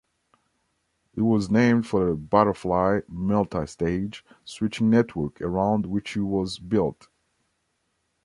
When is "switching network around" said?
4.43-5.85